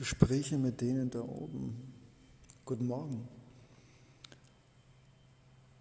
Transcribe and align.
Gespräche 0.00 0.56
mit 0.56 0.80
denen 0.80 1.10
da 1.10 1.20
oben. 1.20 1.76
Guten 2.64 2.86
Morgen. 2.86 3.28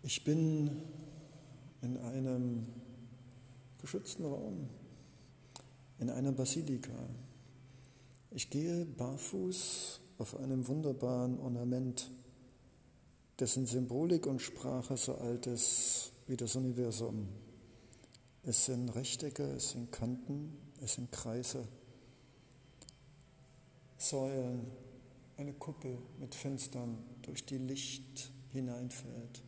Ich 0.03 0.25
bin 0.25 0.69
in 1.81 1.95
einem 1.95 2.67
geschützten 3.79 4.25
Raum, 4.25 4.67
in 5.99 6.09
einer 6.09 6.33
Basilika. 6.33 6.91
Ich 8.31 8.49
gehe 8.49 8.83
barfuß 8.83 10.01
auf 10.17 10.35
einem 10.35 10.67
wunderbaren 10.67 11.39
Ornament, 11.39 12.09
dessen 13.39 13.65
Symbolik 13.67 14.27
und 14.27 14.41
Sprache 14.41 14.97
so 14.97 15.15
alt 15.15 15.47
ist 15.47 16.11
wie 16.27 16.35
das 16.35 16.57
Universum. 16.57 17.29
Es 18.43 18.65
sind 18.65 18.89
Rechtecke, 18.89 19.43
es 19.43 19.69
sind 19.69 19.93
Kanten, 19.93 20.57
es 20.81 20.95
sind 20.95 21.09
Kreise. 21.09 21.65
Säulen, 23.99 24.71
eine 25.35 25.53
Kuppel 25.53 25.97
mit 26.19 26.33
Fenstern, 26.33 26.97
durch 27.21 27.45
die 27.45 27.57
Licht 27.57 28.31
hineinfällt. 28.53 29.43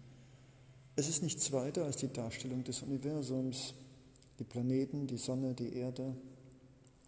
Es 0.98 1.08
ist 1.08 1.23
nichts 1.23 1.53
weiter 1.53 1.85
als 1.85 1.98
die 1.98 2.12
Darstellung 2.12 2.63
des 2.66 2.81
Universums, 2.81 3.73
die 4.39 4.44
Planeten, 4.44 5.08
die 5.08 5.17
Sonne, 5.17 5.53
die 5.53 5.73
Erde, 5.73 6.16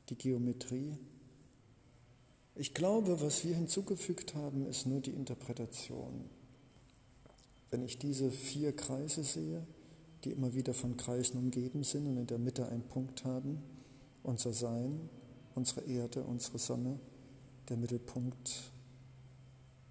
die 0.10 0.16
Geometrie. 0.16 0.98
Ich 2.56 2.74
glaube, 2.74 3.20
was 3.20 3.44
wir 3.44 3.56
hinzugefügt 3.56 4.36
haben, 4.36 4.66
ist 4.66 4.88
nur 4.88 5.02
die 5.02 5.12
Interpretation. 5.12 6.30
Wenn 7.72 7.84
ich 7.84 8.00
diese 8.00 8.32
vier 8.32 8.74
Kreise 8.74 9.24
sehe, 9.24 9.68
die 10.24 10.32
immer 10.32 10.54
wieder 10.54 10.74
von 10.74 10.96
Kreisen 10.96 11.38
umgeben 11.38 11.84
sind 11.84 12.08
und 12.08 12.18
in 12.18 12.28
der 12.28 12.40
Mitte 12.40 12.70
einen 12.70 12.88
Punkt 12.88 13.26
haben, 13.26 13.62
unser 14.24 14.54
Sein, 14.54 15.10
unsere 15.56 15.82
Erde, 15.82 16.24
unsere 16.24 16.58
Sonne, 16.58 17.00
der 17.70 17.78
Mittelpunkt, 17.78 18.72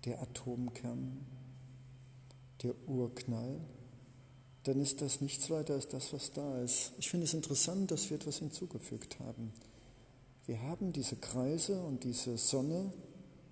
der 0.05 0.21
Atomkern, 0.21 1.25
der 2.63 2.75
Urknall, 2.89 3.61
dann 4.65 4.81
ist 4.81 5.01
das 5.01 5.21
nichts 5.21 5.51
weiter 5.51 5.75
als 5.75 5.89
das, 5.89 6.13
was 6.13 6.31
da 6.33 6.63
ist. 6.63 6.93
Ich 6.99 7.11
finde 7.11 7.25
es 7.25 7.35
interessant, 7.35 7.91
dass 7.91 8.11
wir 8.11 8.17
etwas 8.17 8.39
hinzugefügt 8.39 9.19
haben. 9.19 9.53
Wir 10.47 10.61
haben 10.63 10.93
diese 10.93 11.17
Kreise 11.17 11.81
und 11.83 12.05
diese 12.05 12.37
Sonne, 12.39 12.93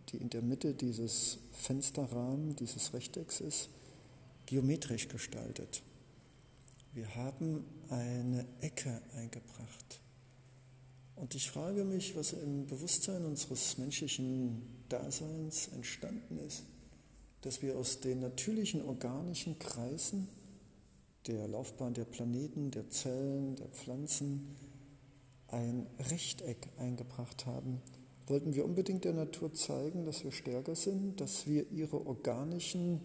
die 0.09 0.19
in 0.19 0.31
der 0.31 0.43
Mitte 0.43 0.75
dieses 0.75 1.39
Fensterrahmen, 1.53 2.57
dieses 2.57 2.93
Rechtecks 2.95 3.41
ist, 3.41 3.71
geometrisch 4.47 5.09
gestaltet. 5.09 5.83
Wir 6.93 7.15
haben 7.15 7.65
eine 7.89 8.45
Ecke 8.61 9.01
eingebracht. 9.17 10.01
Und 11.21 11.35
ich 11.35 11.51
frage 11.51 11.85
mich, 11.85 12.17
was 12.17 12.33
im 12.33 12.67
Bewusstsein 12.67 13.27
unseres 13.27 13.77
menschlichen 13.77 14.63
Daseins 14.89 15.69
entstanden 15.69 16.39
ist, 16.39 16.65
dass 17.43 17.61
wir 17.61 17.77
aus 17.77 18.01
den 18.01 18.21
natürlichen 18.21 18.81
organischen 18.81 19.59
Kreisen 19.59 20.29
der 21.27 21.47
Laufbahn 21.47 21.93
der 21.93 22.07
Planeten, 22.07 22.71
der 22.71 22.89
Zellen, 22.89 23.55
der 23.57 23.67
Pflanzen 23.67 24.57
ein 25.49 25.87
Rechteck 26.11 26.71
eingebracht 26.79 27.45
haben. 27.45 27.83
Wollten 28.27 28.55
wir 28.55 28.65
unbedingt 28.65 29.05
der 29.05 29.13
Natur 29.13 29.53
zeigen, 29.53 30.07
dass 30.07 30.25
wir 30.25 30.33
stärker 30.33 30.75
sind, 30.75 31.21
dass 31.21 31.47
wir 31.47 31.71
ihre 31.71 32.07
organischen, 32.07 33.03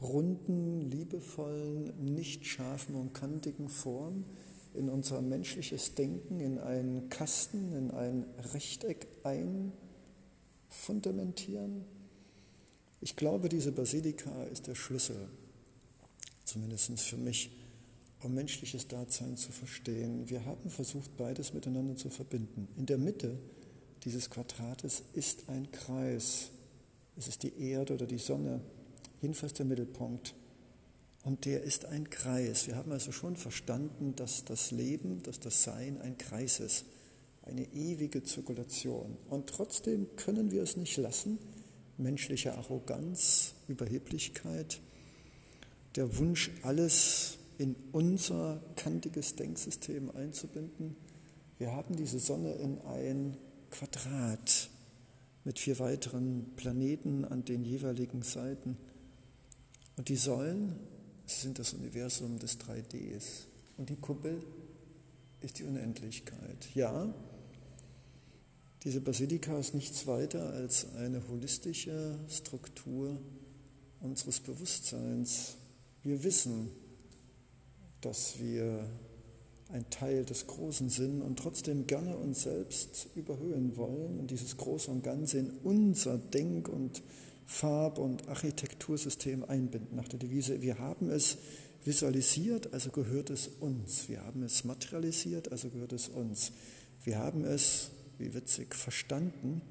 runden, 0.00 0.82
liebevollen, 0.82 2.14
nicht 2.14 2.46
scharfen 2.46 2.94
und 2.94 3.12
kantigen 3.12 3.68
Formen 3.68 4.24
in 4.76 4.88
unser 4.88 5.20
menschliches 5.22 5.94
Denken 5.94 6.40
in 6.40 6.58
einen 6.58 7.08
Kasten, 7.08 7.72
in 7.72 7.90
ein 7.90 8.26
Rechteck 8.52 9.06
einfundamentieren? 9.24 11.84
Ich 13.00 13.16
glaube, 13.16 13.48
diese 13.48 13.72
Basilika 13.72 14.44
ist 14.44 14.66
der 14.66 14.74
Schlüssel, 14.74 15.28
zumindest 16.44 17.00
für 17.00 17.16
mich, 17.16 17.50
um 18.22 18.34
menschliches 18.34 18.88
Dasein 18.88 19.36
zu 19.36 19.52
verstehen. 19.52 20.28
Wir 20.28 20.44
haben 20.44 20.70
versucht, 20.70 21.16
beides 21.16 21.52
miteinander 21.52 21.96
zu 21.96 22.10
verbinden. 22.10 22.68
In 22.76 22.86
der 22.86 22.98
Mitte 22.98 23.38
dieses 24.04 24.30
Quadrates 24.30 25.02
ist 25.12 25.48
ein 25.48 25.70
Kreis. 25.72 26.50
Es 27.16 27.28
ist 27.28 27.42
die 27.42 27.60
Erde 27.60 27.94
oder 27.94 28.06
die 28.06 28.18
Sonne, 28.18 28.60
jedenfalls 29.20 29.54
der 29.54 29.66
Mittelpunkt. 29.66 30.34
Und 31.26 31.44
der 31.44 31.64
ist 31.64 31.86
ein 31.86 32.08
Kreis. 32.08 32.68
Wir 32.68 32.76
haben 32.76 32.92
also 32.92 33.10
schon 33.10 33.34
verstanden, 33.34 34.14
dass 34.14 34.44
das 34.44 34.70
Leben, 34.70 35.24
dass 35.24 35.40
das 35.40 35.64
Sein 35.64 36.00
ein 36.00 36.16
Kreis 36.18 36.60
ist, 36.60 36.84
eine 37.42 37.64
ewige 37.74 38.22
Zirkulation. 38.22 39.16
Und 39.28 39.48
trotzdem 39.48 40.06
können 40.14 40.52
wir 40.52 40.62
es 40.62 40.76
nicht 40.76 40.96
lassen, 40.98 41.40
menschliche 41.98 42.54
Arroganz, 42.54 43.54
Überheblichkeit, 43.66 44.80
der 45.96 46.16
Wunsch, 46.16 46.52
alles 46.62 47.38
in 47.58 47.74
unser 47.90 48.62
kantiges 48.76 49.34
Denksystem 49.34 50.12
einzubinden. 50.14 50.94
Wir 51.58 51.72
haben 51.72 51.96
diese 51.96 52.20
Sonne 52.20 52.52
in 52.52 52.78
ein 52.82 53.36
Quadrat 53.72 54.70
mit 55.42 55.58
vier 55.58 55.80
weiteren 55.80 56.52
Planeten 56.54 57.24
an 57.24 57.44
den 57.44 57.64
jeweiligen 57.64 58.22
Seiten. 58.22 58.76
Und 59.96 60.08
die 60.08 60.14
Säulen 60.14 60.76
Sie 61.26 61.40
sind 61.40 61.58
das 61.58 61.74
Universum 61.74 62.38
des 62.38 62.58
3Ds. 62.60 63.46
Und 63.76 63.90
die 63.90 63.96
Kuppel 63.96 64.42
ist 65.40 65.58
die 65.58 65.64
Unendlichkeit. 65.64 66.68
Ja, 66.74 67.12
diese 68.84 69.00
Basilika 69.00 69.58
ist 69.58 69.74
nichts 69.74 70.06
weiter 70.06 70.52
als 70.52 70.86
eine 70.94 71.26
holistische 71.28 72.18
Struktur 72.28 73.20
unseres 74.00 74.40
Bewusstseins. 74.40 75.56
Wir 76.04 76.22
wissen, 76.22 76.70
dass 78.00 78.38
wir 78.38 78.88
ein 79.70 79.90
Teil 79.90 80.24
des 80.24 80.46
Großen 80.46 80.88
sind 80.88 81.22
und 81.22 81.38
trotzdem 81.38 81.88
gerne 81.88 82.16
uns 82.16 82.42
selbst 82.42 83.08
überhöhen 83.16 83.76
wollen 83.76 84.20
und 84.20 84.30
dieses 84.30 84.56
Große 84.56 84.90
und 84.90 85.02
Ganze 85.02 85.38
in 85.38 85.50
unser 85.64 86.18
Denk- 86.18 86.68
und 86.68 87.02
Farb- 87.46 87.98
und 87.98 88.28
Architektursystem 88.28 89.44
einbinden, 89.44 89.96
nach 89.96 90.08
der 90.08 90.18
Devise, 90.18 90.60
wir 90.62 90.78
haben 90.78 91.08
es 91.08 91.38
visualisiert, 91.84 92.72
also 92.72 92.90
gehört 92.90 93.30
es 93.30 93.48
uns. 93.60 94.08
Wir 94.08 94.24
haben 94.24 94.42
es 94.42 94.64
materialisiert, 94.64 95.52
also 95.52 95.70
gehört 95.70 95.92
es 95.92 96.08
uns. 96.08 96.52
Wir 97.04 97.18
haben 97.18 97.44
es, 97.44 97.90
wie 98.18 98.34
witzig, 98.34 98.74
verstanden, 98.74 99.62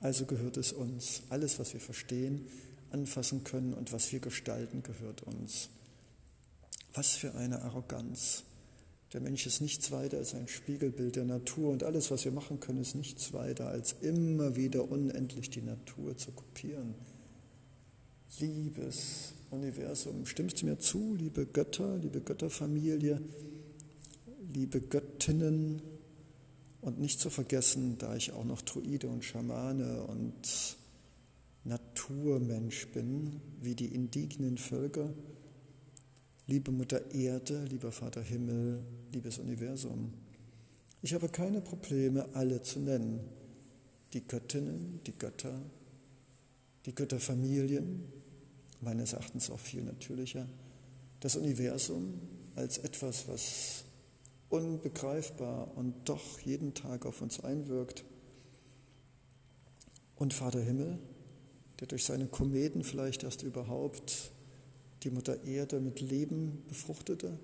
also 0.00 0.26
gehört 0.26 0.56
es 0.56 0.72
uns. 0.72 1.22
Alles, 1.28 1.60
was 1.60 1.72
wir 1.72 1.80
verstehen, 1.80 2.46
anfassen 2.90 3.44
können 3.44 3.72
und 3.72 3.92
was 3.92 4.12
wir 4.12 4.18
gestalten, 4.18 4.82
gehört 4.82 5.22
uns. 5.22 5.68
Was 6.92 7.14
für 7.14 7.34
eine 7.36 7.62
Arroganz. 7.62 8.42
Der 9.12 9.20
Mensch 9.20 9.46
ist 9.46 9.60
nichts 9.60 9.92
weiter 9.92 10.16
als 10.16 10.34
ein 10.34 10.48
Spiegelbild 10.48 11.16
der 11.16 11.24
Natur 11.24 11.70
und 11.70 11.84
alles, 11.84 12.10
was 12.10 12.24
wir 12.24 12.32
machen 12.32 12.58
können, 12.58 12.80
ist 12.80 12.96
nichts 12.96 13.32
weiter 13.32 13.68
als 13.68 13.92
immer 14.00 14.56
wieder 14.56 14.90
unendlich 14.90 15.50
die 15.50 15.62
Natur 15.62 16.16
zu 16.16 16.32
kopieren 16.32 16.94
liebes 18.40 19.34
Universum. 19.50 20.26
Stimmst 20.26 20.62
du 20.62 20.66
mir 20.66 20.78
zu, 20.78 21.14
liebe 21.14 21.46
Götter, 21.46 21.98
liebe 21.98 22.20
Götterfamilie, 22.20 23.20
liebe 24.52 24.80
Göttinnen? 24.80 25.82
Und 26.80 26.98
nicht 26.98 27.20
zu 27.20 27.30
vergessen, 27.30 27.96
da 27.98 28.16
ich 28.16 28.32
auch 28.32 28.44
noch 28.44 28.60
Druide 28.60 29.06
und 29.06 29.24
Schamane 29.24 30.02
und 30.02 30.76
Naturmensch 31.62 32.88
bin, 32.88 33.40
wie 33.60 33.76
die 33.76 33.94
indigenen 33.94 34.58
Völker, 34.58 35.14
liebe 36.48 36.72
Mutter 36.72 37.12
Erde, 37.12 37.64
lieber 37.66 37.92
Vater 37.92 38.20
Himmel, 38.20 38.82
liebes 39.12 39.38
Universum. 39.38 40.12
Ich 41.02 41.14
habe 41.14 41.28
keine 41.28 41.60
Probleme, 41.60 42.34
alle 42.34 42.62
zu 42.62 42.80
nennen. 42.80 43.20
Die 44.12 44.26
Göttinnen, 44.26 45.00
die 45.06 45.16
Götter, 45.16 45.62
die 46.84 46.96
Götterfamilien, 46.96 48.02
meines 48.82 49.12
Erachtens 49.12 49.50
auch 49.50 49.58
viel 49.60 49.82
natürlicher, 49.82 50.46
das 51.20 51.36
Universum 51.36 52.20
als 52.56 52.78
etwas, 52.78 53.28
was 53.28 53.84
unbegreifbar 54.50 55.76
und 55.76 55.94
doch 56.04 56.40
jeden 56.40 56.74
Tag 56.74 57.06
auf 57.06 57.22
uns 57.22 57.40
einwirkt. 57.40 58.04
Und 60.16 60.34
Vater 60.34 60.60
Himmel, 60.60 60.98
der 61.80 61.88
durch 61.88 62.04
seine 62.04 62.26
Kometen 62.26 62.84
vielleicht 62.84 63.22
erst 63.22 63.42
überhaupt 63.42 64.30
die 65.04 65.10
Mutter 65.10 65.42
Erde 65.44 65.80
mit 65.80 66.00
Leben 66.00 66.62
befruchtete. 66.68 67.38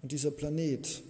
Und 0.00 0.12
dieser 0.12 0.30
Planet, 0.30 1.02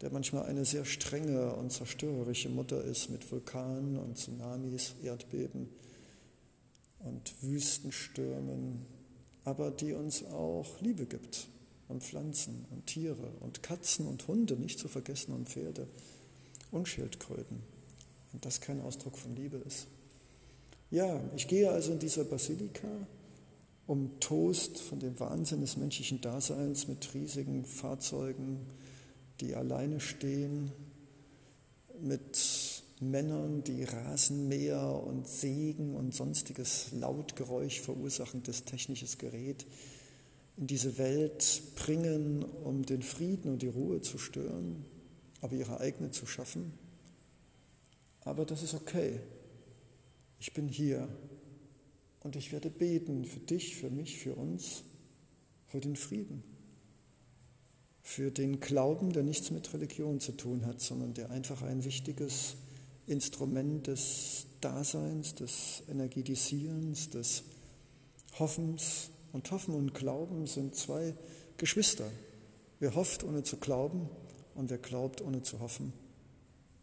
der 0.00 0.10
manchmal 0.10 0.46
eine 0.46 0.64
sehr 0.64 0.84
strenge 0.84 1.54
und 1.54 1.70
zerstörerische 1.70 2.48
Mutter 2.48 2.82
ist 2.82 3.10
mit 3.10 3.30
Vulkanen 3.30 3.96
und 3.96 4.18
Tsunamis, 4.18 4.94
Erdbeben 5.02 5.68
und 7.04 7.34
Wüstenstürmen, 7.42 8.86
aber 9.44 9.70
die 9.70 9.92
uns 9.92 10.24
auch 10.24 10.80
Liebe 10.80 11.06
gibt 11.06 11.48
und 11.88 12.02
Pflanzen 12.02 12.66
und 12.70 12.86
Tiere 12.86 13.30
und 13.40 13.62
Katzen 13.62 14.06
und 14.06 14.26
Hunde, 14.26 14.54
nicht 14.54 14.78
zu 14.78 14.88
vergessen 14.88 15.32
und 15.32 15.48
Pferde 15.48 15.86
und 16.70 16.88
Schildkröten. 16.88 17.62
Und 18.32 18.44
das 18.44 18.60
kein 18.60 18.80
Ausdruck 18.80 19.16
von 19.16 19.36
Liebe 19.36 19.58
ist. 19.58 19.86
Ja, 20.90 21.20
ich 21.36 21.48
gehe 21.48 21.70
also 21.70 21.92
in 21.92 21.98
dieser 21.98 22.24
Basilika, 22.24 22.88
um 23.86 24.18
Toast 24.20 24.80
von 24.80 24.98
dem 24.98 25.18
Wahnsinn 25.20 25.60
des 25.60 25.76
menschlichen 25.76 26.20
Daseins 26.20 26.88
mit 26.88 27.14
riesigen 27.14 27.64
Fahrzeugen, 27.64 28.60
die 29.40 29.54
alleine 29.54 30.00
stehen, 30.00 30.72
mit 32.00 32.36
Männern, 33.00 33.64
die 33.64 33.84
Rasenmäher 33.84 35.02
und 35.04 35.26
Sägen 35.26 35.94
und 35.94 36.14
sonstiges 36.14 36.92
Lautgeräusch 36.92 37.80
verursachendes 37.80 38.64
technisches 38.64 39.18
Gerät 39.18 39.66
in 40.56 40.66
diese 40.66 40.98
Welt 40.98 41.62
bringen, 41.74 42.44
um 42.44 42.86
den 42.86 43.02
Frieden 43.02 43.50
und 43.50 43.62
die 43.62 43.68
Ruhe 43.68 44.00
zu 44.00 44.18
stören, 44.18 44.84
aber 45.40 45.54
ihre 45.54 45.80
eigene 45.80 46.10
zu 46.10 46.26
schaffen. 46.26 46.72
Aber 48.20 48.44
das 48.44 48.62
ist 48.62 48.74
okay. 48.74 49.20
Ich 50.38 50.52
bin 50.52 50.68
hier 50.68 51.08
und 52.20 52.36
ich 52.36 52.52
werde 52.52 52.70
beten 52.70 53.24
für 53.24 53.40
dich, 53.40 53.76
für 53.76 53.90
mich, 53.90 54.18
für 54.18 54.34
uns, 54.34 54.84
für 55.66 55.80
den 55.80 55.96
Frieden, 55.96 56.44
für 58.02 58.30
den 58.30 58.60
Glauben, 58.60 59.12
der 59.12 59.24
nichts 59.24 59.50
mit 59.50 59.72
Religion 59.74 60.20
zu 60.20 60.32
tun 60.32 60.64
hat, 60.66 60.80
sondern 60.80 61.14
der 61.14 61.30
einfach 61.30 61.62
ein 61.62 61.84
wichtiges 61.84 62.56
Instrument 63.06 63.86
des 63.86 64.46
Daseins, 64.60 65.34
des 65.34 65.82
Energetisierens, 65.88 67.10
des 67.10 67.44
Hoffens. 68.38 69.10
Und 69.32 69.50
Hoffen 69.50 69.74
und 69.74 69.94
Glauben 69.94 70.46
sind 70.46 70.76
zwei 70.76 71.14
Geschwister. 71.56 72.08
Wer 72.78 72.94
hofft, 72.94 73.24
ohne 73.24 73.42
zu 73.42 73.56
glauben, 73.56 74.08
und 74.54 74.70
wer 74.70 74.78
glaubt, 74.78 75.20
ohne 75.20 75.42
zu 75.42 75.60
hoffen, 75.60 75.92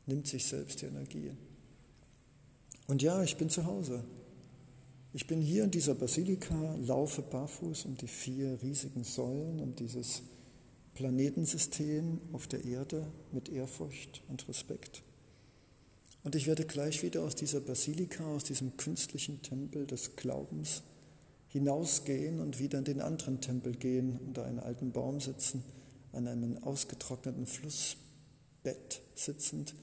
nimmt 0.06 0.28
sich 0.28 0.46
selbst 0.46 0.82
die 0.82 0.86
Energie. 0.86 1.32
Und 2.88 3.02
ja, 3.02 3.24
ich 3.24 3.38
bin 3.38 3.50
zu 3.50 3.66
Hause. 3.66 4.04
Ich 5.14 5.28
bin 5.28 5.42
hier 5.42 5.64
in 5.64 5.72
dieser 5.72 5.96
Basilika, 5.96 6.76
laufe 6.76 7.22
barfuß 7.22 7.86
um 7.86 7.98
die 7.98 8.08
vier 8.08 8.62
riesigen 8.62 9.04
Säulen, 9.04 9.60
um 9.60 9.76
dieses 9.76 10.24
Planetensystem 10.94 12.20
auf 12.34 12.48
der 12.48 12.64
Erde 12.64 13.08
mit 13.32 13.50
Ehrfurcht 13.50 14.22
und 14.28 14.48
Respekt. 14.48 15.04
Und 16.24 16.36
ich 16.36 16.48
werde 16.48 16.66
gleich 16.66 17.02
wieder 17.04 17.24
aus 17.24 17.36
dieser 17.36 17.62
Basilika, 17.62 18.24
aus 18.26 18.44
diesem 18.44 18.78
künstlichen 18.78 19.42
Tempel 19.42 19.88
des 19.88 20.16
Glaubens 20.16 20.84
hinausgehen 21.48 22.40
und 22.40 22.60
wieder 22.60 22.78
in 22.80 22.86
den 22.86 23.02
anderen 23.02 23.42
Tempel 23.42 23.76
gehen, 23.76 24.20
unter 24.26 24.46
einen 24.46 24.60
alten 24.60 24.92
Baum 24.92 25.20
sitzen, 25.20 25.64
an 26.14 26.28
einem 26.28 26.64
ausgetrockneten 26.64 27.46
Flussbett 27.46 29.02
sitzend 29.16 29.74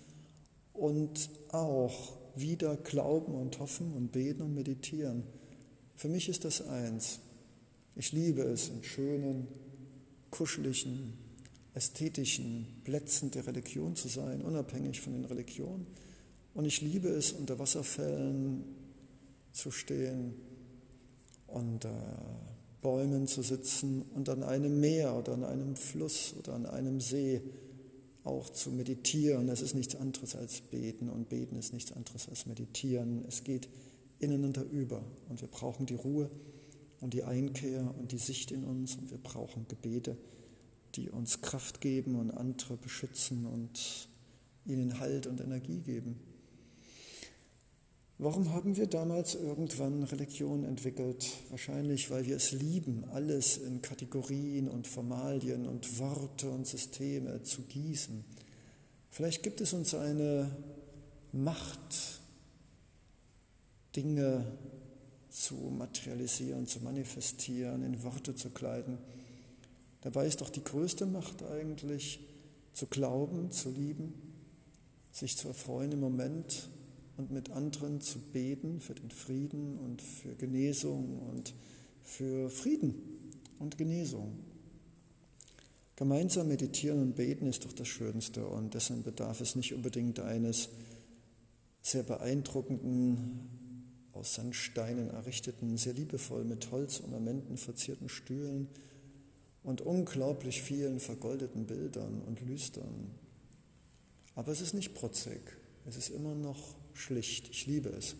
und 0.72 1.28
auch 1.48 2.16
wieder 2.34 2.76
glauben 2.76 3.34
und 3.34 3.58
hoffen 3.58 3.92
und 3.92 4.12
beten 4.12 4.42
und 4.42 4.54
meditieren. 4.54 5.24
Für 5.96 6.08
mich 6.08 6.28
ist 6.28 6.44
das 6.44 6.62
eins. 6.66 7.18
Ich 7.96 8.12
liebe 8.12 8.42
es, 8.42 8.68
in 8.68 8.84
schönen, 8.84 9.48
kuscheligen, 10.30 11.14
ästhetischen 11.74 12.80
Plätzen 12.84 13.30
der 13.30 13.46
Religion 13.46 13.96
zu 13.96 14.08
sein, 14.08 14.40
unabhängig 14.40 15.00
von 15.00 15.14
den 15.14 15.24
Religionen. 15.24 15.86
Und 16.54 16.64
ich 16.64 16.80
liebe 16.80 17.08
es, 17.08 17.32
unter 17.32 17.58
Wasserfällen 17.58 18.64
zu 19.52 19.70
stehen, 19.70 20.34
unter 21.46 21.92
Bäumen 22.80 23.26
zu 23.26 23.42
sitzen 23.42 24.02
und 24.14 24.28
an 24.28 24.42
einem 24.42 24.80
Meer 24.80 25.16
oder 25.16 25.34
an 25.34 25.44
einem 25.44 25.76
Fluss 25.76 26.34
oder 26.38 26.54
an 26.54 26.66
einem 26.66 27.00
See 27.00 27.42
auch 28.24 28.50
zu 28.50 28.70
meditieren. 28.70 29.46
Das 29.46 29.62
ist 29.62 29.74
nichts 29.74 29.96
anderes 29.96 30.36
als 30.36 30.60
beten 30.60 31.08
und 31.08 31.28
beten 31.28 31.56
ist 31.56 31.72
nichts 31.72 31.92
anderes 31.92 32.28
als 32.28 32.46
meditieren. 32.46 33.24
Es 33.26 33.42
geht 33.42 33.68
ineinander 34.18 34.64
über 34.64 35.02
und 35.28 35.40
wir 35.40 35.48
brauchen 35.48 35.86
die 35.86 35.94
Ruhe 35.94 36.30
und 37.00 37.14
die 37.14 37.24
Einkehr 37.24 37.94
und 37.98 38.12
die 38.12 38.18
Sicht 38.18 38.50
in 38.50 38.64
uns 38.64 38.96
und 38.96 39.10
wir 39.10 39.18
brauchen 39.18 39.66
Gebete, 39.68 40.16
die 40.94 41.10
uns 41.10 41.40
Kraft 41.40 41.80
geben 41.80 42.16
und 42.16 42.30
andere 42.30 42.76
beschützen 42.76 43.46
und 43.46 44.08
ihnen 44.66 45.00
Halt 45.00 45.26
und 45.26 45.40
Energie 45.40 45.80
geben. 45.80 46.20
Warum 48.20 48.52
haben 48.52 48.76
wir 48.76 48.88
damals 48.88 49.36
irgendwann 49.36 50.02
Religion 50.02 50.64
entwickelt? 50.64 51.24
Wahrscheinlich, 51.50 52.10
weil 52.10 52.26
wir 52.26 52.34
es 52.34 52.50
lieben, 52.50 53.04
alles 53.12 53.58
in 53.58 53.80
Kategorien 53.80 54.68
und 54.68 54.88
Formalien 54.88 55.68
und 55.68 56.00
Worte 56.00 56.50
und 56.50 56.66
Systeme 56.66 57.44
zu 57.44 57.62
gießen. 57.62 58.24
Vielleicht 59.08 59.44
gibt 59.44 59.60
es 59.60 59.72
uns 59.72 59.94
eine 59.94 60.50
Macht, 61.30 62.20
Dinge 63.94 64.44
zu 65.30 65.54
materialisieren, 65.54 66.66
zu 66.66 66.80
manifestieren, 66.80 67.84
in 67.84 68.02
Worte 68.02 68.34
zu 68.34 68.50
kleiden. 68.50 68.98
Dabei 70.00 70.26
ist 70.26 70.40
doch 70.40 70.50
die 70.50 70.64
größte 70.64 71.06
Macht 71.06 71.44
eigentlich, 71.44 72.18
zu 72.72 72.86
glauben, 72.86 73.52
zu 73.52 73.70
lieben, 73.70 74.12
sich 75.12 75.36
zu 75.36 75.46
erfreuen 75.46 75.92
im 75.92 76.00
Moment 76.00 76.68
und 77.18 77.32
mit 77.32 77.50
anderen 77.50 78.00
zu 78.00 78.20
beten 78.20 78.80
für 78.80 78.94
den 78.94 79.10
Frieden 79.10 79.76
und 79.78 80.00
für 80.00 80.34
Genesung 80.36 81.18
und 81.28 81.52
für 82.02 82.48
Frieden 82.48 82.94
und 83.58 83.76
Genesung. 83.76 84.38
Gemeinsam 85.96 86.46
meditieren 86.46 87.02
und 87.02 87.16
beten 87.16 87.48
ist 87.48 87.64
doch 87.64 87.72
das 87.72 87.88
Schönste 87.88 88.46
und 88.46 88.72
dessen 88.72 89.02
bedarf 89.02 89.40
es 89.40 89.56
nicht 89.56 89.74
unbedingt 89.74 90.20
eines 90.20 90.68
sehr 91.82 92.04
beeindruckenden, 92.04 93.48
aus 94.12 94.34
Sandsteinen 94.34 95.10
errichteten, 95.10 95.76
sehr 95.76 95.94
liebevoll 95.94 96.44
mit 96.44 96.70
Holzornamenten 96.70 97.56
verzierten 97.56 98.08
Stühlen 98.08 98.68
und 99.64 99.80
unglaublich 99.80 100.62
vielen 100.62 101.00
vergoldeten 101.00 101.66
Bildern 101.66 102.22
und 102.22 102.40
Lüstern. 102.40 103.10
Aber 104.36 104.52
es 104.52 104.60
ist 104.60 104.74
nicht 104.74 104.94
protzig, 104.94 105.40
es 105.88 105.96
ist 105.96 106.10
immer 106.10 106.34
noch 106.34 106.74
schlicht. 106.92 107.48
Ich 107.50 107.66
liebe 107.66 107.88
es. 107.90 108.16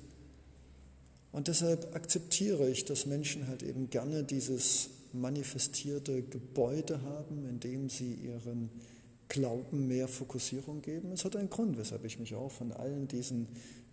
Und 1.32 1.48
deshalb 1.48 1.92
akzeptiere 1.94 2.70
ich, 2.70 2.84
dass 2.84 3.06
Menschen 3.06 3.48
halt 3.48 3.62
eben 3.62 3.88
gerne 3.90 4.24
dieses 4.24 4.90
manifestierte 5.12 6.22
Gebäude 6.22 7.02
haben, 7.02 7.46
in 7.46 7.60
dem 7.60 7.90
sie 7.90 8.14
ihren 8.14 8.70
Glauben 9.28 9.86
mehr 9.88 10.08
Fokussierung 10.08 10.80
geben. 10.80 11.12
Es 11.12 11.26
hat 11.26 11.36
einen 11.36 11.50
Grund, 11.50 11.76
weshalb 11.76 12.04
ich 12.04 12.18
mich 12.18 12.34
auch 12.34 12.50
von 12.50 12.72
allen 12.72 13.06
diesen 13.08 13.46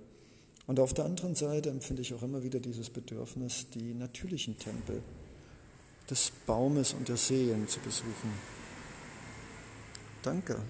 Und 0.66 0.80
auf 0.80 0.94
der 0.94 1.04
anderen 1.04 1.34
Seite 1.34 1.68
empfinde 1.70 2.02
ich 2.02 2.14
auch 2.14 2.22
immer 2.22 2.44
wieder 2.44 2.60
dieses 2.60 2.90
Bedürfnis, 2.90 3.70
die 3.70 3.92
natürlichen 3.92 4.56
Tempel 4.58 5.02
des 6.10 6.30
Baumes 6.46 6.92
und 6.92 7.08
der 7.08 7.16
Seen 7.16 7.66
zu 7.66 7.80
besuchen. 7.80 8.32
Danke. 10.22 10.60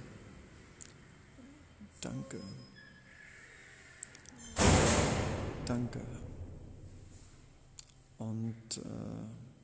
Danke. 2.01 2.41
Danke. 5.67 6.01
Und 8.19 8.77
äh, 8.77 8.81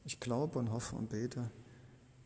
ich 0.04 0.18
glaube 0.18 0.58
und 0.58 0.70
hoffe 0.70 0.96
und 0.96 1.10
bete, 1.10 1.50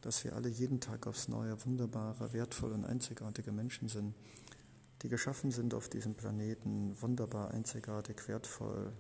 dass 0.01 0.25
wir 0.25 0.35
alle 0.35 0.49
jeden 0.49 0.81
Tag 0.81 1.07
aufs 1.07 1.29
Neue 1.29 1.63
wunderbare, 1.65 2.33
wertvolle 2.33 2.75
und 2.75 2.85
einzigartige 2.85 3.53
Menschen 3.53 3.89
sind, 3.89 4.15
die 5.03 5.09
geschaffen 5.09 5.51
sind 5.51 5.75
auf 5.75 5.89
diesem 5.89 6.15
Planeten, 6.15 6.95
wunderbar, 7.01 7.51
einzigartig, 7.51 8.29
wertvoll, 8.29 8.93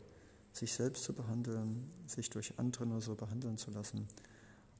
sich 0.53 0.73
selbst 0.73 1.05
zu 1.05 1.13
behandeln, 1.13 1.91
sich 2.07 2.31
durch 2.31 2.59
andere 2.59 2.87
nur 2.87 3.01
so 3.01 3.15
behandeln 3.15 3.57
zu 3.57 3.71
lassen 3.71 4.09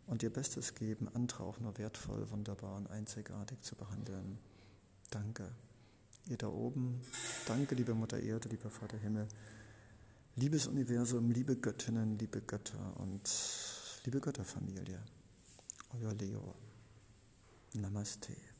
und 0.07 0.23
ihr 0.23 0.33
Bestes 0.33 0.75
geben, 0.75 1.09
andere 1.15 1.45
auch 1.45 1.61
nur 1.61 1.79
wertvoll, 1.79 2.31
wunderbar 2.31 2.77
und 2.77 2.91
einzigartig 2.91 3.63
zu 3.63 3.75
behandeln. 3.75 4.39
Danke. 5.11 5.51
Ihr 6.27 6.39
da 6.39 6.49
oben, 6.49 7.01
danke, 7.47 7.75
liebe 7.75 7.95
Mutter 7.95 8.19
Erde, 8.19 8.49
lieber 8.49 8.71
Vater 8.71 8.97
Himmel, 8.97 9.29
liebes 10.37 10.67
Universum, 10.67 11.31
liebe 11.31 11.57
Göttinnen, 11.57 12.17
liebe 12.17 12.41
Götter 12.41 12.99
und 12.99 13.31
liebe 14.05 14.21
Götterfamilie. 14.21 15.03
Euer 15.93 16.15
Leo. 16.15 16.55
Namaste. 17.75 18.54